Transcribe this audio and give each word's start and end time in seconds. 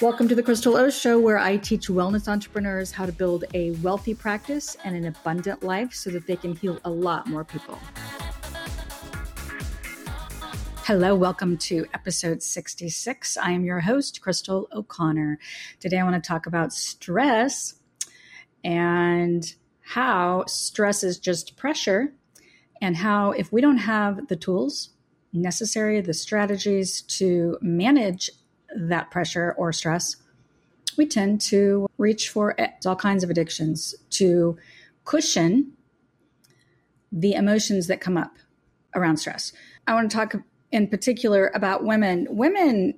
Welcome 0.00 0.26
to 0.26 0.34
the 0.34 0.42
Crystal 0.42 0.76
O 0.76 0.90
Show, 0.90 1.20
where 1.20 1.38
I 1.38 1.56
teach 1.56 1.86
wellness 1.86 2.26
entrepreneurs 2.26 2.90
how 2.90 3.06
to 3.06 3.12
build 3.12 3.44
a 3.54 3.70
wealthy 3.72 4.12
practice 4.12 4.76
and 4.82 4.96
an 4.96 5.04
abundant 5.04 5.62
life 5.62 5.94
so 5.94 6.10
that 6.10 6.26
they 6.26 6.34
can 6.34 6.56
heal 6.56 6.80
a 6.84 6.90
lot 6.90 7.28
more 7.28 7.44
people. 7.44 7.78
Hello, 10.78 11.14
welcome 11.14 11.56
to 11.58 11.86
episode 11.94 12.42
66. 12.42 13.36
I 13.36 13.52
am 13.52 13.64
your 13.64 13.78
host, 13.80 14.20
Crystal 14.20 14.68
O'Connor. 14.72 15.38
Today 15.78 15.98
I 15.98 16.02
want 16.02 16.22
to 16.22 16.28
talk 16.28 16.46
about 16.46 16.72
stress 16.72 17.74
and 18.64 19.54
how 19.80 20.44
stress 20.46 21.04
is 21.04 21.20
just 21.20 21.56
pressure, 21.56 22.12
and 22.82 22.96
how 22.96 23.30
if 23.30 23.52
we 23.52 23.60
don't 23.60 23.78
have 23.78 24.26
the 24.26 24.36
tools 24.36 24.90
necessary, 25.32 26.00
the 26.00 26.14
strategies 26.14 27.00
to 27.02 27.58
manage 27.62 28.28
that 28.74 29.10
pressure 29.10 29.54
or 29.56 29.72
stress, 29.72 30.16
we 30.96 31.06
tend 31.06 31.40
to 31.40 31.88
reach 31.98 32.28
for 32.28 32.56
all 32.86 32.96
kinds 32.96 33.24
of 33.24 33.30
addictions 33.30 33.94
to 34.10 34.56
cushion 35.04 35.72
the 37.10 37.34
emotions 37.34 37.86
that 37.86 38.00
come 38.00 38.16
up 38.16 38.36
around 38.94 39.16
stress. 39.18 39.52
I 39.86 39.94
want 39.94 40.10
to 40.10 40.16
talk 40.16 40.34
in 40.72 40.88
particular 40.88 41.50
about 41.54 41.84
women. 41.84 42.26
Women 42.30 42.94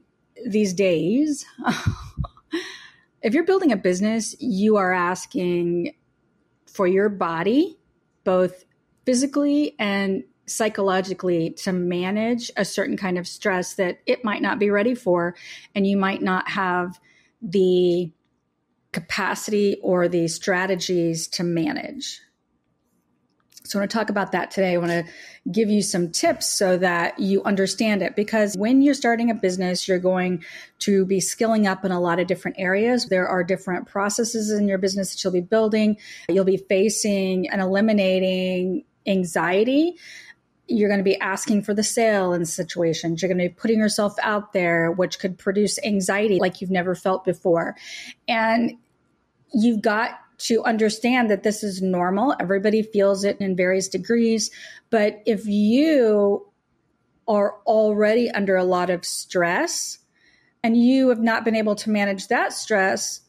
these 0.47 0.73
days, 0.73 1.45
if 3.23 3.35
you're 3.35 3.45
building 3.45 3.73
a 3.73 3.77
business, 3.77 4.35
you 4.41 4.77
are 4.77 4.93
asking 4.93 5.95
for 6.67 6.87
your 6.87 7.09
body, 7.09 7.79
both 8.25 8.65
physically 9.05 9.75
and 9.79 10.25
psychologically 10.47 11.51
to 11.51 11.73
manage 11.73 12.51
a 12.57 12.65
certain 12.65 12.97
kind 12.97 13.19
of 13.19 13.27
stress 13.27 13.75
that 13.75 13.99
it 14.07 14.25
might 14.25 14.43
not 14.43 14.59
be 14.59 14.71
ready 14.71 14.95
for 14.95 15.35
and 15.75 15.87
you 15.87 15.97
might 15.97 16.23
not 16.23 16.49
have 16.49 17.01
the 17.43 18.11
capacity 18.93 19.79
or 19.83 20.09
the 20.09 20.29
strategies 20.29 21.29
to 21.29 21.43
manage. 21.43 22.21
So 23.67 23.79
I 23.79 23.83
want 23.83 23.91
to 23.91 23.97
talk 23.97 24.11
about 24.11 24.33
that 24.33 24.53
today. 24.53 24.75
I 24.75 24.77
want 24.77 24.91
to 24.91 25.05
give 25.51 25.69
you 25.69 25.83
some 25.83 26.11
tips 26.11 26.47
so 26.47 26.79
that 26.79 27.19
you 27.19 27.43
understand 27.43 28.01
it 28.01 28.15
because 28.15 28.55
when 28.57 28.81
you're 28.81 28.95
starting 28.95 29.31
a 29.31 29.35
business, 29.35 29.89
you're 29.89 29.99
going 29.99 30.45
to 30.81 31.05
be 31.05 31.21
skilling 31.21 31.67
up 31.67 31.85
in 31.85 31.91
a 31.91 32.01
lot 32.01 32.21
of 32.21 32.29
different 32.29 32.59
areas. 32.61 33.07
There 33.07 33.29
are 33.29 33.43
different 33.43 33.89
processes 33.89 34.51
in 34.51 34.69
your 34.69 34.79
business 34.79 35.11
that 35.11 35.25
you'll 35.25 35.33
be 35.33 35.41
building. 35.41 35.97
You'll 36.29 36.45
be 36.45 36.57
facing 36.57 37.49
and 37.49 37.61
eliminating 37.61 38.85
anxiety 39.07 39.97
you're 40.69 40.89
going 40.89 40.99
to 41.01 41.05
be 41.05 41.21
asking 41.21 41.63
for 41.63 41.75
the 41.75 41.83
sale 41.83 42.33
in 42.33 42.45
situations. 42.45 43.23
You're 43.23 43.29
going 43.29 43.39
to 43.39 43.49
be 43.49 43.55
putting 43.55 43.79
yourself 43.79 44.15
out 44.23 44.53
there, 44.53 44.91
which 44.91 45.19
could 45.19 45.39
produce 45.39 45.79
anxiety 45.85 46.39
like 46.39 46.61
you've 46.61 46.71
never 46.71 46.95
felt 46.95 47.25
before. 47.25 47.77
And 48.27 48.73
you've 49.53 49.81
got 49.81 50.19
to 50.39 50.65
understand 50.65 51.31
that 51.31 51.45
this 51.45 51.63
is 51.63 51.81
normal. 51.81 52.35
Everybody 52.41 52.83
feels 52.83 53.25
it 53.25 53.41
in 53.41 53.57
various 53.57 53.89
degrees. 53.89 54.51
But 54.91 55.23
if 55.25 55.47
you 55.47 56.47
are 57.29 57.55
already 57.65 58.31
under 58.31 58.57
a 58.57 58.65
lot 58.65 58.91
of 58.91 59.05
stress 59.05 59.99
and 60.63 60.77
you 60.77 61.09
have 61.09 61.21
not 61.21 61.45
been 61.45 61.57
able 61.57 61.77
to 61.77 61.91
manage 61.91 62.29
that 62.29 62.53
stress, 62.53 63.21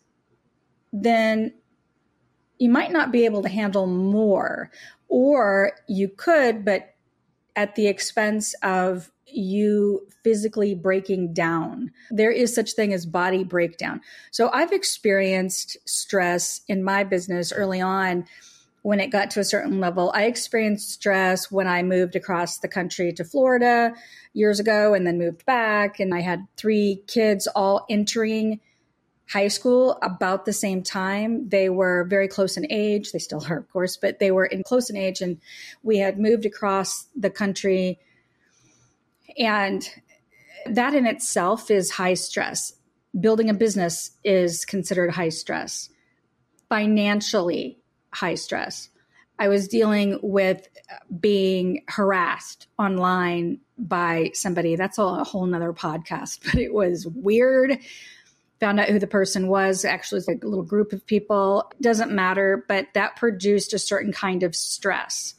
then 0.91 1.53
you 2.57 2.69
might 2.69 2.91
not 2.91 3.11
be 3.11 3.25
able 3.25 3.43
to 3.43 3.49
handle 3.49 3.85
more. 3.85 4.71
Or 5.07 5.73
you 5.87 6.09
could, 6.09 6.65
but 6.65 6.95
at 7.57 7.75
the 7.75 7.87
expense 7.87 8.55
of 8.63 9.11
you 9.25 10.07
physically 10.23 10.73
breaking 10.73 11.33
down. 11.33 11.91
There 12.11 12.31
is 12.31 12.55
such 12.55 12.71
thing 12.71 12.93
as 12.93 13.05
body 13.05 13.43
breakdown. 13.43 13.99
So 14.31 14.49
I've 14.53 14.71
experienced 14.71 15.75
stress 15.85 16.61
in 16.69 16.81
my 16.81 17.03
business 17.03 17.51
early 17.51 17.81
on 17.81 18.25
when 18.83 19.01
it 19.01 19.07
got 19.07 19.29
to 19.31 19.41
a 19.41 19.43
certain 19.43 19.81
level. 19.81 20.13
I 20.15 20.27
experienced 20.27 20.91
stress 20.91 21.51
when 21.51 21.67
I 21.67 21.83
moved 21.83 22.15
across 22.15 22.59
the 22.59 22.69
country 22.69 23.11
to 23.13 23.25
Florida 23.25 23.93
years 24.31 24.61
ago 24.61 24.93
and 24.93 25.05
then 25.05 25.17
moved 25.17 25.45
back 25.45 25.99
and 25.99 26.13
I 26.13 26.21
had 26.21 26.47
3 26.55 27.01
kids 27.07 27.47
all 27.47 27.85
entering 27.89 28.61
high 29.29 29.47
school 29.49 29.97
about 30.01 30.45
the 30.45 30.53
same 30.53 30.81
time. 30.81 31.49
They 31.49 31.69
were 31.69 32.05
very 32.05 32.27
close 32.27 32.57
in 32.57 32.65
age. 32.71 33.11
They 33.11 33.19
still 33.19 33.45
are, 33.49 33.57
of 33.57 33.69
course, 33.69 33.97
but 33.97 34.19
they 34.19 34.31
were 34.31 34.45
in 34.45 34.63
close 34.63 34.89
in 34.89 34.95
age. 34.95 35.21
And 35.21 35.39
we 35.83 35.97
had 35.97 36.19
moved 36.19 36.45
across 36.45 37.07
the 37.15 37.29
country. 37.29 37.99
And 39.37 39.87
that 40.65 40.93
in 40.93 41.05
itself 41.05 41.69
is 41.69 41.91
high 41.91 42.13
stress. 42.13 42.73
Building 43.19 43.49
a 43.49 43.53
business 43.53 44.11
is 44.23 44.63
considered 44.63 45.11
high 45.11 45.29
stress, 45.29 45.89
financially 46.69 47.79
high 48.13 48.35
stress. 48.35 48.89
I 49.39 49.49
was 49.49 49.67
dealing 49.67 50.19
with 50.23 50.67
being 51.19 51.83
harassed 51.87 52.67
online 52.79 53.59
by 53.77 54.31
somebody. 54.33 54.75
That's 54.75 54.97
a 54.97 55.23
whole 55.23 55.45
nother 55.45 55.73
podcast, 55.73 56.39
but 56.45 56.55
it 56.55 56.73
was 56.73 57.05
weird 57.07 57.79
found 58.59 58.79
out 58.79 58.89
who 58.89 58.99
the 58.99 59.07
person 59.07 59.47
was. 59.47 59.85
Actually, 59.85 60.19
it's 60.19 60.27
like 60.27 60.43
a 60.43 60.47
little 60.47 60.63
group 60.63 60.93
of 60.93 61.05
people. 61.05 61.71
Doesn't 61.81 62.11
matter, 62.11 62.65
but 62.67 62.87
that 62.93 63.15
produced 63.15 63.73
a 63.73 63.79
certain 63.79 64.11
kind 64.11 64.43
of 64.43 64.55
stress. 64.55 65.35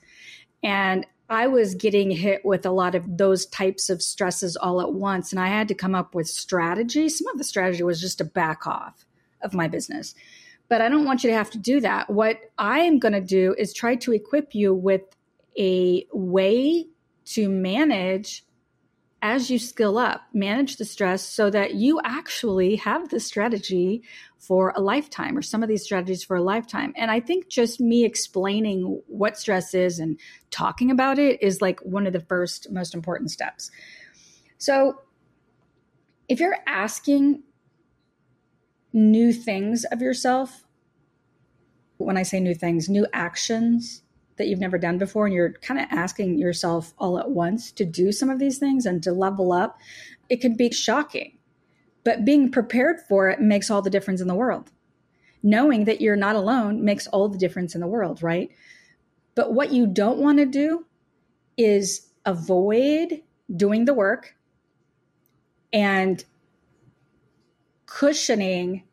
And 0.63 1.07
I 1.31 1.47
was 1.47 1.75
getting 1.75 2.11
hit 2.11 2.45
with 2.45 2.65
a 2.65 2.71
lot 2.71 2.95
of 2.95 3.19
those 3.19 3.47
types 3.47 3.91
of 3.91 4.03
stresses 4.03 4.57
all 4.57 4.81
at 4.81 4.93
once. 4.93 5.33
And 5.33 5.41
I 5.41 5.49
had 5.49 5.69
to 5.69 5.75
come 5.75 5.95
up 5.95 6.15
with 6.15 6.29
strategy. 6.29 7.09
Some 7.09 7.27
of 7.29 7.39
the 7.39 7.45
strategy 7.45 7.83
was 7.83 8.01
just 8.01 8.19
to 8.19 8.25
back 8.25 8.67
off 8.67 9.05
of 9.43 9.55
my 9.55 9.69
business. 9.69 10.15
But 10.69 10.81
I 10.81 10.89
don't 10.89 11.05
want 11.05 11.25
you 11.25 11.31
to 11.31 11.37
have 11.37 11.51
to 11.51 11.59
do 11.59 11.81
that. 11.81 12.11
What 12.11 12.39
I 12.57 12.81
am 12.81 12.99
going 12.99 13.13
to 13.13 13.21
do 13.21 13.55
is 13.59 13.73
try 13.73 13.97
to 13.97 14.13
equip 14.13 14.55
you 14.55 14.75
with 14.75 15.03
a 15.59 16.07
way 16.13 16.87
to 17.27 17.49
manage 17.49 18.45
as 19.21 19.51
you 19.51 19.59
skill 19.59 19.99
up, 19.99 20.23
manage 20.33 20.77
the 20.77 20.85
stress 20.85 21.23
so 21.23 21.51
that 21.51 21.75
you 21.75 22.01
actually 22.05 22.77
have 22.77 23.09
the 23.09 23.19
strategy 23.19 24.03
for 24.39 24.73
a 24.77 24.81
lifetime 24.81 25.37
or 25.37 25.43
some 25.43 25.63
of 25.63 25.69
these 25.69 25.83
strategies 25.83 26.23
for 26.23 26.37
a 26.37 26.43
lifetime. 26.43 26.93
And 26.97 27.11
I 27.11 27.19
think 27.19 27.49
just 27.49 27.81
me 27.81 28.05
explaining 28.05 29.03
what 29.09 29.37
stress 29.37 29.75
is 29.75 29.99
and 29.99 30.19
talking 30.51 30.91
about 30.91 31.19
it 31.19 31.43
is 31.43 31.61
like 31.61 31.81
one 31.81 32.07
of 32.07 32.13
the 32.13 32.21
first 32.21 32.71
most 32.71 32.95
important 32.95 33.31
steps. 33.33 33.71
So 34.57 35.01
if 36.29 36.39
you're 36.39 36.59
asking 36.67 37.43
new 38.93 39.33
things 39.33 39.85
of 39.85 40.01
yourself, 40.01 40.65
when 41.97 42.17
I 42.17 42.23
say 42.23 42.39
new 42.39 42.55
things, 42.55 42.89
new 42.89 43.07
actions, 43.13 44.03
that 44.39 44.49
you've 44.49 44.61
never 44.61 44.79
done 44.79 44.99
before 44.99 45.27
and 45.27 45.35
you're 45.35 45.53
kind 45.53 45.81
of 45.81 45.87
asking 45.91 46.39
yourself 46.39 46.95
all 46.99 47.19
at 47.19 47.31
once 47.31 47.71
to 47.73 47.85
do 47.85 48.13
some 48.13 48.31
of 48.31 48.39
these 48.39 48.59
things 48.59 48.87
and 48.87 49.03
to 49.03 49.13
level 49.13 49.53
up, 49.53 49.79
it 50.29 50.41
can 50.41 50.57
be 50.57 50.71
shocking. 50.71 51.37
But 52.05 52.25
being 52.25 52.51
prepared 52.51 53.01
for 53.09 53.29
it 53.29 53.41
makes 53.41 53.71
all 53.71 53.83
the 53.83 53.91
difference 53.91 54.21
in 54.21 54.29
the 54.29 54.35
world. 54.35 54.71
Knowing 55.43 55.85
that 55.85 56.01
you're 56.01 56.17
not 56.17 56.37
alone 56.37 56.85
makes 56.85 57.07
all 57.09 57.29
the 57.29 57.39
difference 57.39 57.75
in 57.75 57.81
the 57.81 57.87
world, 57.87 58.23
right? 58.23 58.51
But 59.35 59.53
what 59.53 59.73
you 59.73 59.87
don't 59.87 60.19
want 60.19 60.39
to 60.39 60.47
do 60.47 60.87
is 61.57 62.09
avoid 62.25 63.23
doing 63.55 63.85
the 63.85 63.95
work 63.95 64.35
and 65.73 66.25
cushioning 67.87 68.85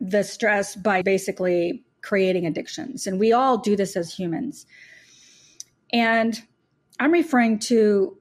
the 0.00 0.22
stress 0.22 0.76
by 0.76 1.02
basically 1.02 1.85
creating 2.06 2.46
addictions. 2.46 3.08
And 3.08 3.18
we 3.18 3.32
all 3.32 3.58
do 3.58 3.74
this 3.74 3.96
as 3.96 4.14
humans. 4.14 4.64
And 5.92 6.40
I'm 7.00 7.10
referring 7.10 7.58
to 7.70 8.16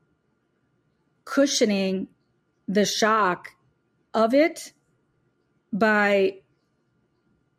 cushioning 1.23 2.07
the 2.67 2.85
shock 2.85 3.51
of 4.15 4.33
it 4.33 4.73
by 5.71 6.37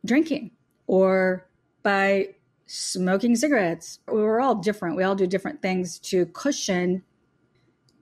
drinking 0.03 0.51
or 0.85 1.47
by 1.81 2.35
smoking 2.65 3.37
cigarettes. 3.37 3.99
We're 4.05 4.41
all 4.41 4.55
different. 4.55 4.97
We 4.97 5.03
all 5.03 5.15
do 5.15 5.27
different 5.27 5.61
things 5.61 5.97
to 5.99 6.25
cushion 6.25 7.03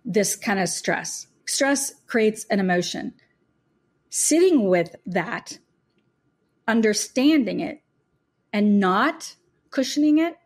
this 0.03 0.35
kind 0.35 0.59
of 0.59 0.67
stress. 0.67 1.27
Stress 1.45 1.93
creates 2.07 2.45
an 2.45 2.59
emotion. 2.59 3.13
Sitting 4.09 4.67
with 4.67 4.95
that, 5.05 5.59
understanding 6.67 7.59
it, 7.59 7.81
and 8.55 8.79
not 8.79 9.35
cushioning 9.69 10.19
it 10.19 10.37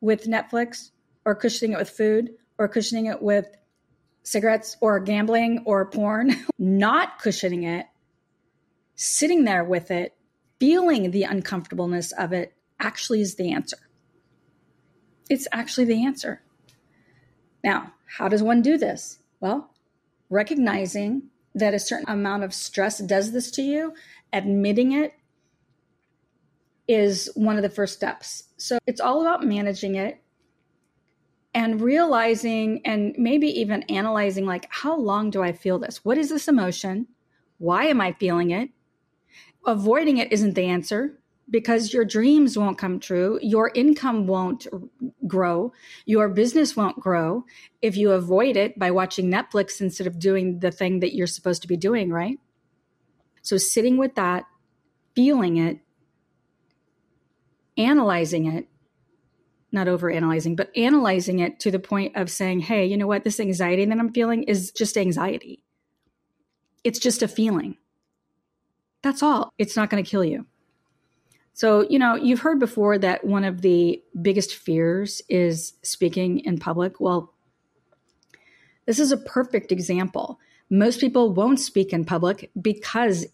with 0.00 0.24
Netflix 0.24 0.90
or 1.24 1.36
cushioning 1.36 1.74
it 1.74 1.78
with 1.78 1.88
food 1.88 2.30
or 2.58 2.66
cushioning 2.66 3.06
it 3.06 3.22
with 3.22 3.46
cigarettes 4.24 4.76
or 4.80 4.98
gambling 4.98 5.62
or 5.64 5.88
porn, 5.88 6.34
not 6.58 7.20
cushioning 7.20 7.62
it, 7.62 7.86
sitting 8.96 9.44
there 9.44 9.62
with 9.62 9.92
it, 9.92 10.16
feeling 10.58 11.12
the 11.12 11.22
uncomfortableness 11.22 12.10
of 12.10 12.32
it 12.32 12.54
actually 12.80 13.20
is 13.20 13.36
the 13.36 13.52
answer. 13.52 13.78
It's 15.30 15.46
actually 15.52 15.84
the 15.84 16.04
answer. 16.04 16.42
Now, 17.62 17.92
how 18.16 18.26
does 18.26 18.42
one 18.42 18.62
do 18.62 18.76
this? 18.76 19.20
Well, 19.38 19.70
recognizing 20.28 21.30
that 21.54 21.72
a 21.72 21.78
certain 21.78 22.10
amount 22.10 22.42
of 22.42 22.52
stress 22.52 22.98
does 22.98 23.30
this 23.30 23.52
to 23.52 23.62
you, 23.62 23.94
admitting 24.32 24.90
it 24.90 25.12
is 26.88 27.30
one 27.34 27.56
of 27.56 27.62
the 27.62 27.70
first 27.70 27.94
steps. 27.94 28.44
So 28.56 28.78
it's 28.86 29.00
all 29.00 29.20
about 29.20 29.44
managing 29.44 29.94
it 29.94 30.20
and 31.54 31.80
realizing 31.80 32.80
and 32.84 33.14
maybe 33.18 33.48
even 33.60 33.82
analyzing 33.84 34.46
like 34.46 34.66
how 34.70 34.96
long 34.96 35.30
do 35.30 35.42
I 35.42 35.52
feel 35.52 35.78
this? 35.78 36.04
What 36.04 36.18
is 36.18 36.30
this 36.30 36.48
emotion? 36.48 37.06
Why 37.58 37.84
am 37.84 38.00
I 38.00 38.12
feeling 38.12 38.50
it? 38.50 38.70
Avoiding 39.66 40.16
it 40.16 40.32
isn't 40.32 40.54
the 40.54 40.64
answer 40.64 41.18
because 41.50 41.92
your 41.92 42.04
dreams 42.04 42.58
won't 42.58 42.78
come 42.78 43.00
true, 43.00 43.38
your 43.42 43.70
income 43.74 44.26
won't 44.26 44.66
grow, 45.26 45.72
your 46.04 46.28
business 46.28 46.76
won't 46.76 47.00
grow 47.00 47.44
if 47.80 47.96
you 47.96 48.12
avoid 48.12 48.56
it 48.56 48.78
by 48.78 48.90
watching 48.90 49.30
Netflix 49.30 49.80
instead 49.80 50.06
of 50.06 50.18
doing 50.18 50.60
the 50.60 50.70
thing 50.70 51.00
that 51.00 51.14
you're 51.14 51.26
supposed 51.26 51.62
to 51.62 51.68
be 51.68 51.76
doing, 51.76 52.10
right? 52.10 52.38
So 53.42 53.56
sitting 53.56 53.96
with 53.96 54.14
that, 54.16 54.44
feeling 55.14 55.56
it, 55.56 55.78
analyzing 57.78 58.46
it, 58.46 58.68
not 59.72 59.88
over 59.88 60.10
analyzing, 60.10 60.56
but 60.56 60.76
analyzing 60.76 61.38
it 61.38 61.60
to 61.60 61.70
the 61.70 61.78
point 61.78 62.16
of 62.16 62.30
saying, 62.30 62.60
hey, 62.60 62.84
you 62.84 62.96
know 62.96 63.06
what? 63.06 63.24
This 63.24 63.40
anxiety 63.40 63.84
that 63.84 63.98
I'm 63.98 64.12
feeling 64.12 64.42
is 64.42 64.70
just 64.72 64.98
anxiety. 64.98 65.62
It's 66.84 66.98
just 66.98 67.22
a 67.22 67.28
feeling. 67.28 67.76
That's 69.02 69.22
all. 69.22 69.52
It's 69.58 69.76
not 69.76 69.90
going 69.90 70.02
to 70.02 70.10
kill 70.10 70.24
you. 70.24 70.46
So, 71.52 71.86
you 71.88 71.98
know, 71.98 72.14
you've 72.14 72.40
heard 72.40 72.60
before 72.60 72.98
that 72.98 73.24
one 73.24 73.44
of 73.44 73.62
the 73.62 74.02
biggest 74.22 74.54
fears 74.54 75.22
is 75.28 75.74
speaking 75.82 76.40
in 76.40 76.58
public. 76.58 77.00
Well, 77.00 77.34
this 78.86 78.98
is 78.98 79.12
a 79.12 79.16
perfect 79.16 79.72
example. 79.72 80.38
Most 80.70 81.00
people 81.00 81.32
won't 81.32 81.60
speak 81.60 81.92
in 81.92 82.04
public 82.04 82.50
because 82.60 83.26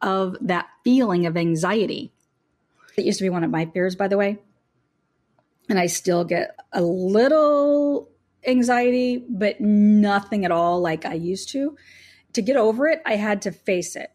of 0.00 0.36
that 0.40 0.68
feeling 0.84 1.26
of 1.26 1.36
anxiety. 1.36 2.12
It 2.96 3.04
used 3.04 3.18
to 3.18 3.24
be 3.24 3.30
one 3.30 3.44
of 3.44 3.50
my 3.50 3.66
fears, 3.66 3.96
by 3.96 4.08
the 4.08 4.18
way. 4.18 4.38
And 5.68 5.78
I 5.78 5.86
still 5.86 6.24
get 6.24 6.56
a 6.72 6.82
little 6.82 8.10
anxiety, 8.46 9.24
but 9.28 9.60
nothing 9.60 10.44
at 10.44 10.50
all 10.50 10.80
like 10.80 11.04
I 11.04 11.14
used 11.14 11.50
to. 11.50 11.76
To 12.34 12.42
get 12.42 12.56
over 12.56 12.86
it, 12.88 13.00
I 13.06 13.16
had 13.16 13.42
to 13.42 13.52
face 13.52 13.96
it. 13.96 14.10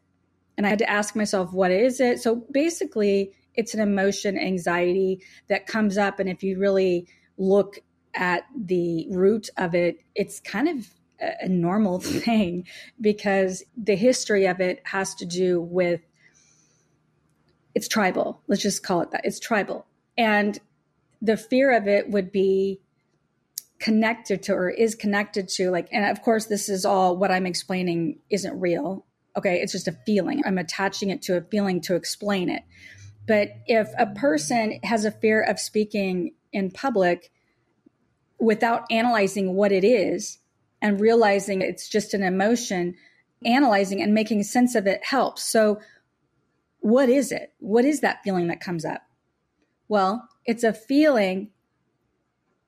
And 0.57 0.65
I 0.65 0.69
had 0.69 0.79
to 0.79 0.89
ask 0.89 1.15
myself, 1.15 1.53
what 1.53 1.71
is 1.71 1.99
it? 1.99 2.19
So 2.19 2.43
basically, 2.51 3.33
it's 3.53 3.73
an 3.73 3.79
emotion, 3.79 4.37
anxiety 4.37 5.21
that 5.47 5.67
comes 5.67 5.97
up. 5.97 6.19
And 6.19 6.29
if 6.29 6.43
you 6.43 6.59
really 6.59 7.07
look 7.37 7.79
at 8.13 8.43
the 8.55 9.07
root 9.09 9.49
of 9.57 9.75
it, 9.75 9.99
it's 10.15 10.39
kind 10.39 10.67
of 10.67 10.89
a 11.19 11.47
normal 11.47 11.99
thing 12.01 12.67
because 12.99 13.63
the 13.75 13.95
history 13.95 14.45
of 14.45 14.59
it 14.59 14.81
has 14.85 15.15
to 15.15 15.25
do 15.25 15.61
with 15.61 16.01
it's 17.77 17.87
tribal. 17.87 18.41
Let's 18.47 18.63
just 18.63 18.81
call 18.81 19.01
it 19.01 19.11
that. 19.11 19.21
It's 19.23 19.39
tribal. 19.39 19.85
And 20.17 20.59
the 21.21 21.37
fear 21.37 21.77
of 21.77 21.87
it 21.87 22.09
would 22.09 22.31
be 22.31 22.81
connected 23.77 24.41
to 24.41 24.53
or 24.53 24.67
is 24.67 24.95
connected 24.95 25.47
to 25.47 25.69
like 25.69 25.87
and 25.91 26.05
of 26.05 26.23
course 26.23 26.47
this 26.47 26.67
is 26.67 26.83
all 26.83 27.15
what 27.15 27.29
i'm 27.29 27.45
explaining 27.45 28.17
isn't 28.31 28.59
real 28.59 29.05
okay 29.37 29.61
it's 29.61 29.71
just 29.71 29.87
a 29.87 29.91
feeling 30.03 30.41
i'm 30.47 30.57
attaching 30.57 31.11
it 31.11 31.21
to 31.21 31.37
a 31.37 31.41
feeling 31.41 31.79
to 31.79 31.93
explain 31.93 32.49
it 32.49 32.63
but 33.27 33.49
if 33.67 33.87
a 33.99 34.07
person 34.07 34.79
has 34.81 35.05
a 35.05 35.11
fear 35.11 35.43
of 35.43 35.59
speaking 35.59 36.33
in 36.51 36.71
public 36.71 37.31
without 38.39 38.83
analyzing 38.89 39.53
what 39.53 39.71
it 39.71 39.83
is 39.83 40.39
and 40.81 40.99
realizing 40.99 41.61
it's 41.61 41.87
just 41.87 42.15
an 42.15 42.23
emotion 42.23 42.95
analyzing 43.45 44.01
and 44.01 44.15
making 44.15 44.41
sense 44.41 44.73
of 44.73 44.87
it 44.87 45.03
helps 45.03 45.43
so 45.43 45.79
what 46.87 47.09
is 47.09 47.33
it? 47.33 47.51
What 47.59 47.83
is 47.83 47.99
that 47.99 48.23
feeling 48.23 48.47
that 48.47 48.61
comes 48.61 48.85
up? 48.85 49.01
Well, 49.89 50.29
it's 50.45 50.63
a 50.63 50.71
feeling 50.71 51.49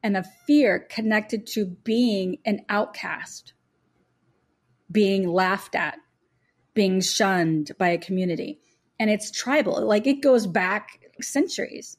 and 0.04 0.18
a 0.18 0.26
fear 0.46 0.86
connected 0.90 1.48
to 1.48 1.66
being 1.66 2.40
an 2.44 2.66
outcast, 2.68 3.54
being 4.92 5.26
laughed 5.26 5.74
at, 5.74 6.00
being 6.74 7.00
shunned 7.00 7.72
by 7.78 7.88
a 7.92 7.98
community. 7.98 8.60
And 9.00 9.10
it's 9.10 9.32
tribal, 9.32 9.88
like 9.88 10.06
it 10.06 10.22
goes 10.22 10.48
back 10.48 11.00
centuries. 11.22 11.96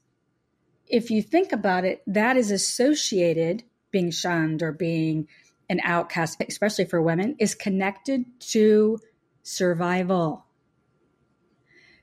If 0.86 1.10
you 1.10 1.22
think 1.22 1.52
about 1.52 1.86
it, 1.86 2.02
that 2.06 2.36
is 2.36 2.50
associated, 2.50 3.62
being 3.90 4.10
shunned 4.10 4.62
or 4.62 4.72
being 4.72 5.26
an 5.70 5.80
outcast, 5.84 6.42
especially 6.46 6.84
for 6.84 7.00
women, 7.00 7.36
is 7.38 7.54
connected 7.54 8.26
to 8.40 8.98
survival. 9.42 10.44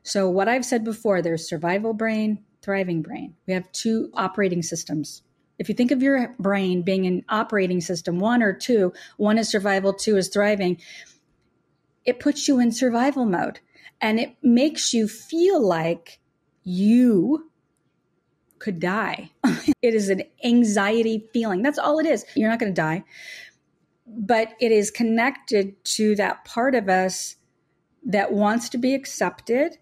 So, 0.08 0.30
what 0.30 0.48
I've 0.48 0.64
said 0.64 0.86
before, 0.86 1.22
there's 1.22 1.50
survival 1.50 1.94
brain, 1.94 2.40
thriving 2.62 3.02
brain. 3.02 3.36
We 3.46 3.54
have 3.54 3.70
two 3.74 4.10
operating 4.14 4.64
systems. 4.64 5.22
If 5.60 5.68
you 5.68 5.76
think 5.76 5.92
of 5.92 6.02
your 6.02 6.34
brain 6.40 6.82
being 6.82 7.06
an 7.06 7.26
operating 7.28 7.82
system, 7.82 8.18
one 8.18 8.42
or 8.42 8.54
two, 8.54 8.94
one 9.18 9.38
is 9.38 9.50
survival, 9.50 9.94
two 9.94 10.16
is 10.16 10.30
thriving, 10.30 10.80
it 12.06 12.22
puts 12.22 12.48
you 12.48 12.58
in 12.58 12.72
survival 12.72 13.26
mode 13.26 13.60
and 14.00 14.18
it 14.18 14.38
makes 14.42 14.94
you 14.94 15.10
feel 15.10 15.62
like 15.62 16.20
you 16.64 17.52
could 18.60 18.80
die. 18.80 19.32
it 19.82 19.94
is 19.94 20.08
an 20.08 20.24
anxiety 20.42 21.28
feeling. 21.34 21.64
That's 21.64 21.80
all 21.80 22.00
it 22.00 22.06
is. 22.06 22.26
You're 22.34 22.50
not 22.50 22.60
going 22.60 22.74
to 22.74 22.82
die. 22.82 23.04
But 24.08 24.54
it 24.62 24.72
is 24.72 24.90
connected 24.90 25.84
to 25.98 26.16
that 26.16 26.46
part 26.46 26.76
of 26.76 26.88
us 26.88 27.36
that 28.06 28.32
wants 28.32 28.70
to 28.70 28.78
be 28.78 28.94
accepted 28.94 29.78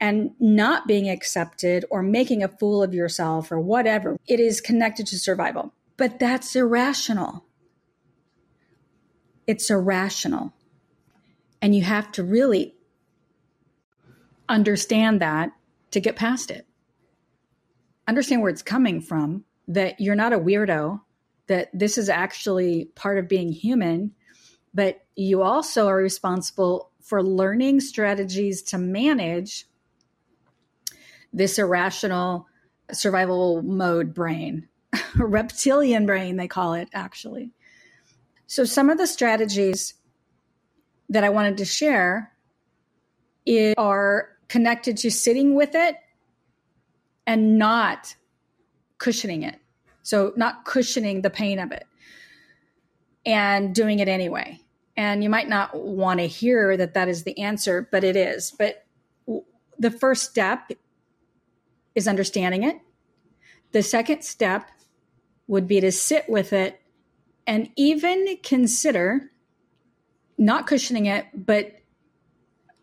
and 0.00 0.32
not 0.38 0.86
being 0.86 1.08
accepted 1.08 1.84
or 1.90 2.02
making 2.02 2.42
a 2.42 2.48
fool 2.48 2.82
of 2.82 2.94
yourself 2.94 3.50
or 3.50 3.60
whatever. 3.60 4.18
It 4.26 4.40
is 4.40 4.60
connected 4.60 5.06
to 5.08 5.18
survival. 5.18 5.72
But 5.96 6.18
that's 6.18 6.54
irrational. 6.54 7.44
It's 9.46 9.70
irrational. 9.70 10.52
And 11.62 11.74
you 11.74 11.82
have 11.82 12.12
to 12.12 12.22
really 12.22 12.74
understand 14.48 15.20
that 15.20 15.52
to 15.92 16.00
get 16.00 16.16
past 16.16 16.50
it. 16.50 16.66
Understand 18.06 18.42
where 18.42 18.50
it's 18.50 18.62
coming 18.62 19.00
from, 19.00 19.44
that 19.68 20.00
you're 20.00 20.14
not 20.14 20.32
a 20.32 20.38
weirdo, 20.38 21.00
that 21.46 21.70
this 21.72 21.96
is 21.96 22.08
actually 22.08 22.86
part 22.94 23.18
of 23.18 23.28
being 23.28 23.50
human, 23.50 24.12
but 24.74 25.06
you 25.16 25.42
also 25.42 25.88
are 25.88 25.96
responsible 25.96 26.90
for 27.00 27.22
learning 27.22 27.80
strategies 27.80 28.62
to 28.62 28.78
manage 28.78 29.66
this 31.36 31.58
irrational 31.58 32.48
survival 32.90 33.62
mode 33.62 34.14
brain, 34.14 34.66
reptilian 35.16 36.06
brain, 36.06 36.36
they 36.36 36.48
call 36.48 36.72
it 36.72 36.88
actually. 36.94 37.50
So, 38.46 38.64
some 38.64 38.88
of 38.88 38.96
the 38.96 39.06
strategies 39.06 39.94
that 41.10 41.24
I 41.24 41.28
wanted 41.28 41.58
to 41.58 41.64
share 41.64 42.32
are 43.76 44.30
connected 44.48 44.96
to 44.98 45.10
sitting 45.10 45.54
with 45.54 45.74
it 45.74 45.96
and 47.26 47.58
not 47.58 48.16
cushioning 48.98 49.42
it. 49.42 49.60
So, 50.02 50.32
not 50.36 50.64
cushioning 50.64 51.20
the 51.20 51.30
pain 51.30 51.58
of 51.58 51.70
it 51.70 51.86
and 53.26 53.74
doing 53.74 53.98
it 53.98 54.08
anyway. 54.08 54.60
And 54.96 55.22
you 55.22 55.28
might 55.28 55.50
not 55.50 55.78
want 55.78 56.20
to 56.20 56.26
hear 56.26 56.78
that 56.78 56.94
that 56.94 57.08
is 57.08 57.24
the 57.24 57.38
answer, 57.38 57.86
but 57.92 58.04
it 58.04 58.16
is. 58.16 58.54
But 58.56 58.86
the 59.78 59.90
first 59.90 60.30
step 60.30 60.70
is 61.96 62.06
understanding 62.06 62.62
it. 62.62 62.78
The 63.72 63.82
second 63.82 64.22
step 64.22 64.70
would 65.48 65.66
be 65.66 65.80
to 65.80 65.90
sit 65.90 66.28
with 66.28 66.52
it 66.52 66.80
and 67.46 67.70
even 67.76 68.36
consider 68.42 69.30
not 70.38 70.66
cushioning 70.66 71.06
it, 71.06 71.26
but 71.34 71.72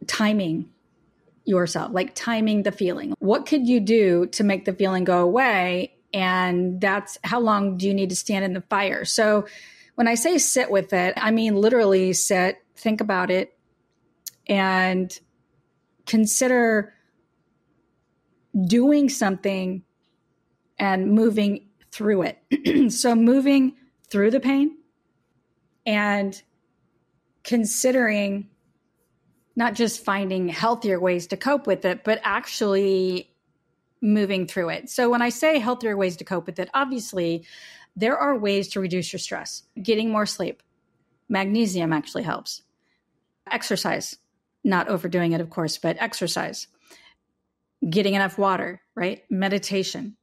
timing 0.07 0.69
yourself, 1.45 1.91
like 1.93 2.15
timing 2.15 2.63
the 2.63 2.71
feeling. 2.71 3.13
What 3.19 3.45
could 3.45 3.67
you 3.67 3.79
do 3.79 4.25
to 4.27 4.43
make 4.43 4.65
the 4.65 4.73
feeling 4.73 5.03
go 5.03 5.21
away? 5.21 5.93
And 6.13 6.79
that's 6.79 7.17
how 7.23 7.39
long 7.39 7.77
do 7.77 7.87
you 7.87 7.93
need 7.93 8.09
to 8.09 8.15
stand 8.15 8.45
in 8.45 8.53
the 8.53 8.61
fire? 8.61 9.05
So 9.05 9.45
when 9.95 10.07
I 10.07 10.15
say 10.15 10.37
sit 10.37 10.71
with 10.71 10.93
it, 10.93 11.13
I 11.17 11.31
mean 11.31 11.55
literally 11.55 12.13
sit, 12.13 12.57
think 12.75 13.01
about 13.01 13.29
it, 13.29 13.57
and 14.47 15.17
consider 16.05 16.93
doing 18.67 19.09
something 19.09 19.83
and 20.77 21.11
moving 21.11 21.67
through 21.91 22.23
it. 22.23 22.91
so, 22.91 23.15
moving 23.15 23.75
through 24.09 24.31
the 24.31 24.39
pain 24.39 24.77
and 25.85 26.41
considering 27.43 28.49
not 29.55 29.75
just 29.75 30.03
finding 30.03 30.47
healthier 30.47 30.99
ways 30.99 31.27
to 31.27 31.37
cope 31.37 31.67
with 31.67 31.85
it, 31.85 32.03
but 32.03 32.19
actually 32.23 33.31
moving 34.01 34.47
through 34.47 34.69
it. 34.69 34.89
So, 34.89 35.09
when 35.09 35.21
I 35.21 35.29
say 35.29 35.59
healthier 35.59 35.95
ways 35.95 36.17
to 36.17 36.23
cope 36.23 36.45
with 36.45 36.59
it, 36.59 36.69
obviously 36.73 37.45
there 37.95 38.17
are 38.17 38.35
ways 38.35 38.67
to 38.69 38.79
reduce 38.79 39.13
your 39.13 39.19
stress. 39.19 39.63
Getting 39.81 40.09
more 40.09 40.25
sleep, 40.25 40.63
magnesium 41.29 41.93
actually 41.93 42.23
helps. 42.23 42.61
exercise, 43.51 44.17
not 44.63 44.87
overdoing 44.87 45.33
it, 45.33 45.41
of 45.41 45.49
course, 45.49 45.77
but 45.77 45.97
exercise, 45.99 46.67
getting 47.89 48.13
enough 48.13 48.37
water, 48.37 48.81
right? 48.95 49.23
Meditation, 49.29 50.15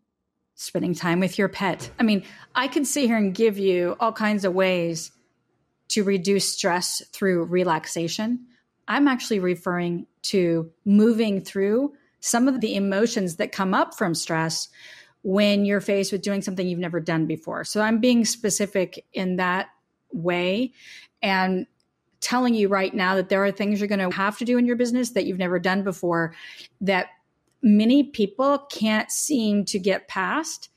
spending 0.55 0.95
time 0.95 1.21
with 1.21 1.39
your 1.39 1.49
pet. 1.49 1.91
I 1.99 2.03
mean, 2.03 2.25
I 2.55 2.69
can 2.69 2.85
sit 2.85 3.07
here 3.07 3.17
and 3.17 3.35
give 3.35 3.59
you 3.59 3.97
all 4.01 4.13
kinds 4.13 4.45
of 4.45 4.55
ways 4.55 5.13
to 5.89 6.05
reduce 6.05 6.53
stress 6.53 7.03
through 7.13 7.45
relaxation. 7.45 8.47
I'm 8.89 9.09
actually 9.09 9.41
referring 9.41 10.07
to 10.23 10.71
moving 10.85 11.41
through 11.41 11.95
some 12.21 12.49
of 12.49 12.61
the 12.61 12.77
emotions 12.77 13.37
that 13.37 13.53
come 13.53 13.75
up 13.75 13.97
from 13.97 14.15
stress 14.15 14.69
when 15.23 15.65
you're 15.65 15.81
faced 15.81 16.13
with 16.13 16.23
doing 16.23 16.43
something 16.43 16.67
you've 16.67 16.79
never 16.79 17.01
done 17.01 17.27
before. 17.27 17.65
So 17.65 17.81
I'm 17.81 18.01
being 18.01 18.25
specific 18.25 19.05
in 19.13 19.37
that 19.37 19.69
way 20.13 20.73
and 21.23 21.67
telling 22.21 22.55
you 22.55 22.69
right 22.69 22.95
now 22.95 23.17
that 23.17 23.29
there 23.29 23.45
are 23.45 23.51
things 23.51 23.81
you're 23.81 23.89
going 23.89 24.11
to 24.11 24.15
have 24.15 24.39
to 24.39 24.45
do 24.45 24.59
in 24.59 24.67
your 24.67 24.77
business 24.77 25.11
that 25.11 25.25
you've 25.25 25.39
never 25.39 25.59
done 25.59 25.83
before 25.83 26.35
that 26.81 27.07
many 27.63 28.05
people 28.05 28.59
can't 28.71 29.11
seem 29.11 29.65
to 29.67 29.79
get 29.79 30.09
past. 30.09 30.71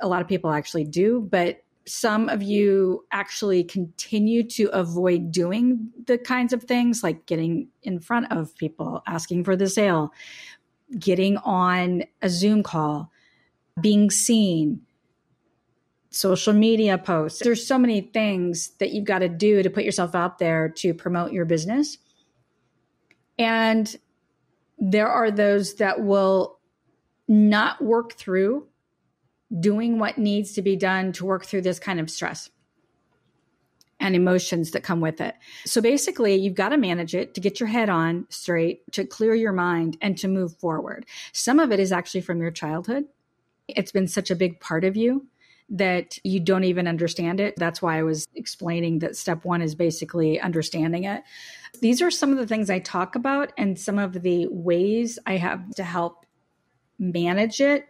A 0.00 0.08
lot 0.08 0.20
of 0.20 0.28
people 0.28 0.50
actually 0.50 0.84
do, 0.84 1.20
but 1.20 1.62
some 1.86 2.28
of 2.28 2.42
you 2.42 3.06
actually 3.12 3.62
continue 3.62 4.42
to 4.42 4.64
avoid 4.72 5.30
doing 5.30 5.90
the 6.06 6.18
kinds 6.18 6.52
of 6.52 6.64
things 6.64 7.02
like 7.02 7.26
getting 7.26 7.68
in 7.82 8.00
front 8.00 8.30
of 8.32 8.56
people, 8.56 9.02
asking 9.06 9.44
for 9.44 9.54
the 9.54 9.68
sale, 9.68 10.12
getting 10.98 11.36
on 11.38 12.02
a 12.22 12.28
Zoom 12.28 12.62
call, 12.64 13.12
being 13.80 14.10
seen, 14.10 14.82
social 16.10 16.52
media 16.52 16.98
posts. 16.98 17.40
There's 17.42 17.66
so 17.66 17.78
many 17.78 18.00
things 18.00 18.70
that 18.78 18.90
you've 18.90 19.04
got 19.04 19.20
to 19.20 19.28
do 19.28 19.62
to 19.62 19.70
put 19.70 19.84
yourself 19.84 20.14
out 20.14 20.38
there 20.38 20.68
to 20.78 20.92
promote 20.94 21.32
your 21.32 21.44
business. 21.44 21.98
And 23.38 23.94
there 24.78 25.08
are 25.08 25.30
those 25.30 25.74
that 25.76 26.02
will 26.02 26.58
not 27.28 27.82
work 27.82 28.14
through 28.14 28.66
doing 29.60 29.98
what 29.98 30.18
needs 30.18 30.52
to 30.52 30.62
be 30.62 30.76
done 30.76 31.12
to 31.12 31.24
work 31.24 31.44
through 31.44 31.62
this 31.62 31.78
kind 31.78 32.00
of 32.00 32.10
stress 32.10 32.50
and 33.98 34.14
emotions 34.14 34.72
that 34.72 34.82
come 34.82 35.00
with 35.00 35.20
it. 35.20 35.34
So 35.64 35.80
basically, 35.80 36.36
you've 36.36 36.54
got 36.54 36.70
to 36.70 36.76
manage 36.76 37.14
it 37.14 37.34
to 37.34 37.40
get 37.40 37.58
your 37.60 37.68
head 37.68 37.88
on 37.88 38.26
straight, 38.28 38.90
to 38.92 39.04
clear 39.04 39.34
your 39.34 39.52
mind, 39.52 39.96
and 40.02 40.18
to 40.18 40.28
move 40.28 40.56
forward. 40.58 41.06
Some 41.32 41.58
of 41.58 41.72
it 41.72 41.80
is 41.80 41.92
actually 41.92 42.20
from 42.20 42.40
your 42.40 42.50
childhood. 42.50 43.04
It's 43.68 43.92
been 43.92 44.06
such 44.06 44.30
a 44.30 44.36
big 44.36 44.60
part 44.60 44.84
of 44.84 44.96
you 44.96 45.26
that 45.68 46.18
you 46.22 46.38
don't 46.38 46.64
even 46.64 46.86
understand 46.86 47.40
it. 47.40 47.54
That's 47.56 47.82
why 47.82 47.98
I 47.98 48.02
was 48.04 48.28
explaining 48.34 49.00
that 49.00 49.16
step 49.16 49.44
one 49.44 49.62
is 49.62 49.74
basically 49.74 50.40
understanding 50.40 51.04
it. 51.04 51.22
These 51.80 52.02
are 52.02 52.10
some 52.10 52.32
of 52.32 52.38
the 52.38 52.46
things 52.46 52.70
I 52.70 52.78
talk 52.78 53.14
about 53.14 53.52
and 53.56 53.78
some 53.78 53.98
of 53.98 54.22
the 54.22 54.46
ways 54.50 55.18
I 55.26 55.36
have 55.36 55.70
to 55.76 55.84
help 55.84 56.26
manage 56.98 57.60
it 57.60 57.86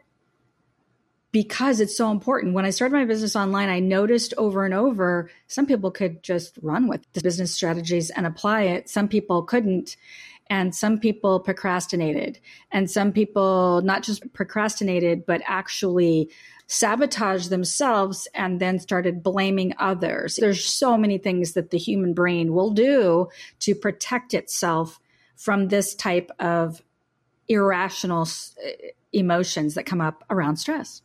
because 1.33 1.81
it's 1.81 1.97
so 1.97 2.11
important. 2.11 2.55
When 2.55 2.65
I 2.65 2.71
started 2.71 2.95
my 2.95 3.05
business 3.05 3.37
online, 3.37 3.69
I 3.69 3.79
noticed 3.79 4.33
over 4.39 4.65
and 4.65 4.73
over 4.73 5.31
some 5.49 5.67
people 5.67 5.91
could 5.91 6.23
just 6.23 6.59
run 6.63 6.89
with 6.89 7.03
the 7.13 7.21
business 7.21 7.55
strategies 7.55 8.09
and 8.09 8.27
apply 8.27 8.63
it, 8.63 8.89
some 8.89 9.07
people 9.07 9.43
couldn't. 9.43 9.97
And 10.49 10.75
some 10.75 11.01
people 11.01 11.41
procrastinated. 11.41 12.39
And 12.71 12.91
some 12.91 13.13
people 13.13 13.83
not 13.83 14.03
just 14.05 14.33
procrastinated, 14.33 15.27
but 15.27 15.43
actually 15.45 16.31
sabotaged 16.67 17.51
themselves 17.51 18.27
and 18.35 18.61
then 18.61 18.79
started 18.79 19.23
blaming 19.23 19.73
others. 19.79 20.37
There's 20.37 20.65
so 20.65 20.99
many 20.99 21.19
things 21.19 21.53
that 21.53 21.71
the 21.71 21.79
human 21.79 22.13
brain 22.13 22.53
will 22.53 22.71
do 22.71 23.29
to 23.61 23.75
protect 23.75 24.35
itself 24.35 24.99
from 25.37 25.69
this 25.69 25.95
type 25.95 26.31
of 26.41 26.83
irrational 27.49 28.23
uh, 28.23 28.71
emotions 29.13 29.75
that 29.75 29.87
come 29.87 30.01
up 30.01 30.25
around 30.29 30.57
stress. 30.57 31.03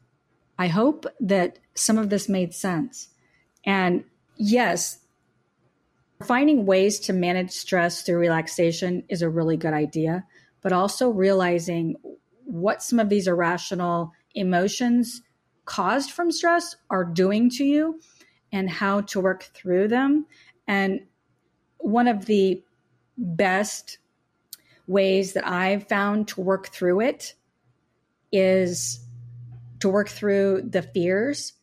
I 0.58 0.68
hope 0.68 1.06
that 1.20 1.60
some 1.76 1.98
of 1.98 2.10
this 2.10 2.28
made 2.28 2.54
sense. 2.54 3.10
And 3.64 4.04
yes, 4.38 5.00
finding 6.24 6.66
ways 6.66 7.00
to 7.02 7.14
manage 7.14 7.52
stress 7.52 8.02
through 8.02 8.18
relaxation 8.18 9.04
is 9.10 9.22
a 9.22 9.30
really 9.30 9.58
good 9.58 9.74
idea, 9.74 10.26
but 10.62 10.74
also 10.74 11.10
realizing 11.10 11.96
what 12.46 12.82
some 12.82 13.00
of 13.00 13.10
these 13.10 13.28
irrational 13.28 14.14
emotions 14.34 15.22
caused 15.66 16.12
from 16.12 16.32
stress 16.32 16.76
are 16.90 17.06
doing 17.06 17.50
to 17.52 17.64
you 17.64 18.00
and 18.52 18.70
how 18.70 19.02
to 19.02 19.20
work 19.20 19.44
through 19.44 19.88
them. 19.88 20.26
And 20.68 21.02
one 21.78 22.08
of 22.08 22.26
the 22.26 22.64
best 23.18 23.98
ways 24.88 25.34
that 25.34 25.48
I've 25.48 25.88
found 25.88 26.28
to 26.30 26.42
work 26.42 26.68
through 26.68 27.02
it 27.02 27.36
is 28.32 29.00
to 29.80 29.90
work 29.90 30.10
through 30.10 30.64
the 30.70 30.82
fears 30.82 31.54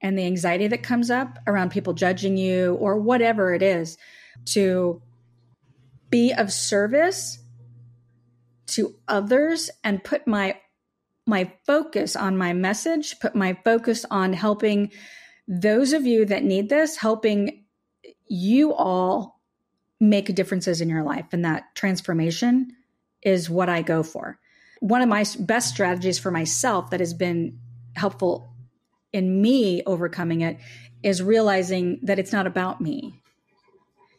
and 0.00 0.18
the 0.18 0.26
anxiety 0.26 0.68
that 0.68 0.82
comes 0.82 1.10
up 1.10 1.38
around 1.46 1.70
people 1.70 1.92
judging 1.92 2.36
you 2.36 2.74
or 2.74 2.98
whatever 2.98 3.52
it 3.52 3.62
is 3.62 3.98
to 4.46 5.02
be 6.10 6.32
of 6.32 6.52
service 6.52 7.38
to 8.66 8.94
others 9.08 9.70
and 9.82 10.04
put 10.04 10.26
my 10.26 10.58
my 11.28 11.52
focus 11.66 12.16
on 12.16 12.36
my 12.36 12.52
message, 12.52 13.20
put 13.20 13.34
my 13.34 13.56
focus 13.64 14.04
on 14.10 14.32
helping 14.32 14.90
those 15.46 15.92
of 15.92 16.06
you 16.06 16.24
that 16.24 16.42
need 16.42 16.68
this, 16.68 16.96
helping 16.96 17.64
you 18.26 18.74
all 18.74 19.40
make 20.00 20.34
differences 20.34 20.80
in 20.80 20.88
your 20.88 21.02
life. 21.02 21.26
And 21.32 21.44
that 21.44 21.74
transformation 21.74 22.72
is 23.22 23.50
what 23.50 23.68
I 23.68 23.82
go 23.82 24.02
for. 24.02 24.38
One 24.80 25.02
of 25.02 25.08
my 25.08 25.24
best 25.40 25.70
strategies 25.70 26.18
for 26.18 26.30
myself 26.30 26.90
that 26.90 27.00
has 27.00 27.14
been 27.14 27.58
helpful 27.96 28.48
in 29.12 29.42
me 29.42 29.82
overcoming 29.86 30.42
it 30.42 30.58
is 31.02 31.22
realizing 31.22 31.98
that 32.02 32.18
it's 32.18 32.32
not 32.32 32.46
about 32.46 32.80
me. 32.80 33.20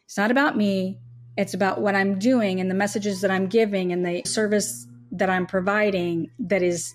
It's 0.04 0.16
not 0.16 0.30
about 0.30 0.56
me. 0.56 0.98
It's 1.36 1.54
about 1.54 1.80
what 1.80 1.94
I'm 1.94 2.18
doing 2.18 2.60
and 2.60 2.70
the 2.70 2.74
messages 2.74 3.20
that 3.22 3.30
I'm 3.30 3.46
giving 3.46 3.92
and 3.92 4.04
the 4.04 4.22
service 4.26 4.86
that 5.12 5.30
I'm 5.30 5.46
providing 5.46 6.30
that 6.38 6.62
is 6.62 6.94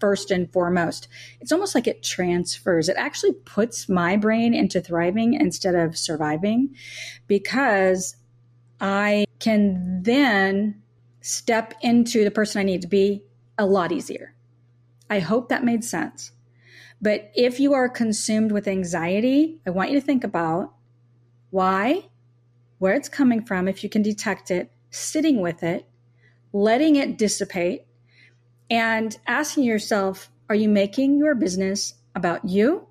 first 0.00 0.30
and 0.30 0.52
foremost. 0.52 1.08
It's 1.40 1.52
almost 1.52 1.74
like 1.74 1.86
it 1.86 2.02
transfers. 2.02 2.88
It 2.88 2.96
actually 2.96 3.32
puts 3.32 3.88
my 3.88 4.16
brain 4.16 4.54
into 4.54 4.80
thriving 4.80 5.34
instead 5.34 5.74
of 5.74 5.96
surviving 5.96 6.74
because 7.26 8.16
I 8.80 9.24
can 9.38 10.02
then 10.02 10.82
step 11.20 11.74
into 11.80 12.24
the 12.24 12.30
person 12.30 12.60
I 12.60 12.64
need 12.64 12.82
to 12.82 12.88
be 12.88 13.22
a 13.56 13.66
lot 13.66 13.92
easier. 13.92 14.34
I 15.08 15.20
hope 15.20 15.48
that 15.48 15.64
made 15.64 15.84
sense. 15.84 16.32
But 17.00 17.30
if 17.34 17.60
you 17.60 17.74
are 17.74 17.88
consumed 17.88 18.52
with 18.52 18.68
anxiety, 18.68 19.60
I 19.66 19.70
want 19.70 19.90
you 19.90 20.00
to 20.00 20.04
think 20.04 20.24
about 20.24 20.72
why, 21.50 22.08
where 22.78 22.94
it's 22.94 23.08
coming 23.08 23.44
from, 23.44 23.68
if 23.68 23.82
you 23.82 23.90
can 23.90 24.02
detect 24.02 24.50
it, 24.50 24.70
sitting 24.90 25.40
with 25.40 25.62
it, 25.62 25.86
letting 26.52 26.96
it 26.96 27.18
dissipate, 27.18 27.86
and 28.70 29.16
asking 29.26 29.64
yourself 29.64 30.30
are 30.48 30.54
you 30.54 30.68
making 30.68 31.16
your 31.16 31.34
business 31.34 31.94
about 32.14 32.44
you 32.44 32.86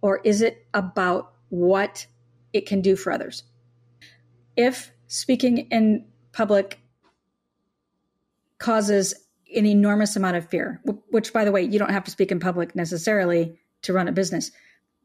or 0.00 0.20
is 0.24 0.42
it 0.42 0.66
about 0.74 1.32
what 1.48 2.06
it 2.52 2.66
can 2.66 2.80
do 2.80 2.96
for 2.96 3.12
others? 3.12 3.44
If 4.56 4.90
speaking 5.06 5.58
in 5.70 6.04
public 6.32 6.80
causes 8.58 9.14
an 9.54 9.66
enormous 9.66 10.16
amount 10.16 10.36
of 10.36 10.48
fear, 10.48 10.80
which, 11.10 11.32
by 11.32 11.44
the 11.44 11.52
way, 11.52 11.62
you 11.62 11.78
don't 11.78 11.90
have 11.90 12.04
to 12.04 12.10
speak 12.10 12.32
in 12.32 12.40
public 12.40 12.74
necessarily 12.74 13.58
to 13.82 13.92
run 13.92 14.08
a 14.08 14.12
business, 14.12 14.50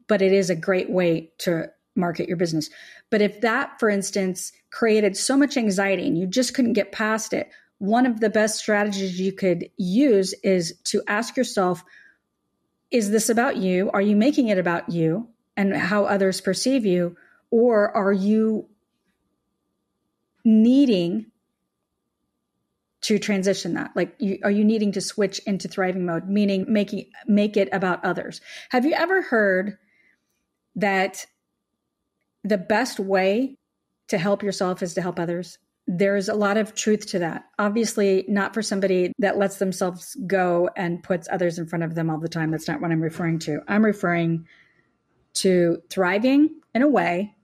but 0.08 0.22
it 0.22 0.32
is 0.32 0.50
a 0.50 0.56
great 0.56 0.90
way 0.90 1.30
to 1.38 1.70
market 1.94 2.28
your 2.28 2.36
business. 2.36 2.70
But 3.10 3.22
if 3.22 3.40
that, 3.42 3.78
for 3.78 3.88
instance, 3.88 4.52
created 4.70 5.16
so 5.16 5.36
much 5.36 5.56
anxiety 5.56 6.06
and 6.06 6.18
you 6.18 6.26
just 6.26 6.54
couldn't 6.54 6.72
get 6.72 6.92
past 6.92 7.32
it, 7.32 7.50
one 7.82 8.06
of 8.06 8.20
the 8.20 8.30
best 8.30 8.58
strategies 8.58 9.18
you 9.18 9.32
could 9.32 9.68
use 9.76 10.34
is 10.44 10.78
to 10.84 11.02
ask 11.08 11.36
yourself 11.36 11.82
is 12.92 13.10
this 13.10 13.28
about 13.28 13.56
you? 13.56 13.90
Are 13.92 14.00
you 14.00 14.14
making 14.14 14.50
it 14.50 14.58
about 14.58 14.88
you 14.88 15.30
and 15.56 15.74
how 15.74 16.04
others 16.04 16.40
perceive 16.40 16.86
you? 16.86 17.16
Or 17.50 17.90
are 17.96 18.12
you 18.12 18.68
needing 20.44 21.26
to 23.00 23.18
transition 23.18 23.74
that? 23.74 23.90
Like 23.96 24.14
you, 24.20 24.38
are 24.44 24.50
you 24.50 24.62
needing 24.62 24.92
to 24.92 25.00
switch 25.00 25.40
into 25.40 25.66
thriving 25.66 26.06
mode 26.06 26.28
meaning 26.28 26.66
making 26.68 27.10
make 27.26 27.56
it 27.56 27.68
about 27.72 28.04
others? 28.04 28.40
Have 28.70 28.84
you 28.84 28.92
ever 28.92 29.22
heard 29.22 29.76
that 30.76 31.26
the 32.44 32.58
best 32.58 33.00
way 33.00 33.58
to 34.06 34.18
help 34.18 34.44
yourself 34.44 34.84
is 34.84 34.94
to 34.94 35.02
help 35.02 35.18
others 35.18 35.58
there's 35.86 36.28
a 36.28 36.34
lot 36.34 36.56
of 36.56 36.74
truth 36.74 37.06
to 37.06 37.18
that. 37.18 37.44
Obviously, 37.58 38.24
not 38.28 38.54
for 38.54 38.62
somebody 38.62 39.12
that 39.18 39.38
lets 39.38 39.58
themselves 39.58 40.16
go 40.26 40.70
and 40.76 41.02
puts 41.02 41.28
others 41.30 41.58
in 41.58 41.66
front 41.66 41.82
of 41.82 41.94
them 41.94 42.08
all 42.08 42.18
the 42.18 42.28
time. 42.28 42.50
That's 42.50 42.68
not 42.68 42.80
what 42.80 42.92
I'm 42.92 43.00
referring 43.00 43.38
to. 43.40 43.60
I'm 43.66 43.84
referring 43.84 44.46
to 45.34 45.82
thriving 45.90 46.60
in 46.74 46.82
a 46.82 46.88
way 46.88 47.34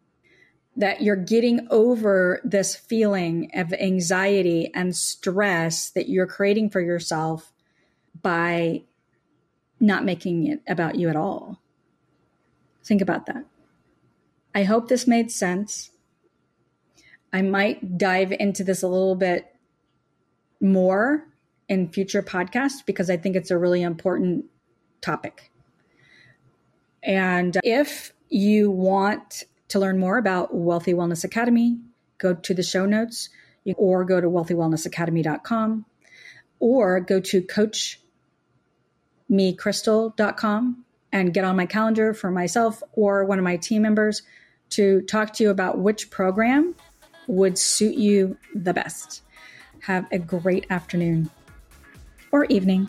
that 0.76 1.02
you're 1.02 1.16
getting 1.16 1.66
over 1.70 2.40
this 2.44 2.76
feeling 2.76 3.50
of 3.54 3.72
anxiety 3.72 4.70
and 4.72 4.94
stress 4.94 5.90
that 5.90 6.08
you're 6.08 6.26
creating 6.26 6.70
for 6.70 6.80
yourself 6.80 7.52
by 8.22 8.82
not 9.80 10.04
making 10.04 10.46
it 10.46 10.62
about 10.68 10.94
you 10.94 11.08
at 11.08 11.16
all. 11.16 11.60
Think 12.84 13.02
about 13.02 13.26
that. 13.26 13.44
I 14.54 14.62
hope 14.62 14.88
this 14.88 15.06
made 15.06 15.32
sense. 15.32 15.90
I 17.32 17.42
might 17.42 17.98
dive 17.98 18.32
into 18.32 18.64
this 18.64 18.82
a 18.82 18.88
little 18.88 19.14
bit 19.14 19.54
more 20.60 21.26
in 21.68 21.88
future 21.90 22.22
podcasts 22.22 22.84
because 22.84 23.10
I 23.10 23.16
think 23.16 23.36
it's 23.36 23.50
a 23.50 23.58
really 23.58 23.82
important 23.82 24.46
topic. 25.00 25.50
And 27.02 27.58
if 27.62 28.12
you 28.28 28.70
want 28.70 29.44
to 29.68 29.78
learn 29.78 29.98
more 29.98 30.18
about 30.18 30.54
Wealthy 30.54 30.94
Wellness 30.94 31.24
Academy, 31.24 31.78
go 32.18 32.34
to 32.34 32.54
the 32.54 32.62
show 32.62 32.86
notes 32.86 33.28
or 33.76 34.04
go 34.04 34.20
to 34.20 34.28
wealthywellnessacademy.com 34.28 35.84
or 36.58 37.00
go 37.00 37.20
to 37.20 37.42
coachmecrystal.com 39.30 40.84
and 41.12 41.32
get 41.34 41.44
on 41.44 41.56
my 41.56 41.66
calendar 41.66 42.12
for 42.14 42.30
myself 42.30 42.82
or 42.92 43.24
one 43.24 43.38
of 43.38 43.44
my 43.44 43.56
team 43.56 43.82
members 43.82 44.22
to 44.70 45.02
talk 45.02 45.32
to 45.34 45.44
you 45.44 45.50
about 45.50 45.78
which 45.78 46.10
program 46.10 46.74
would 47.28 47.56
suit 47.56 47.94
you 47.94 48.36
the 48.54 48.74
best. 48.74 49.22
Have 49.82 50.06
a 50.10 50.18
great 50.18 50.66
afternoon 50.70 51.30
or 52.32 52.46
evening. 52.46 52.88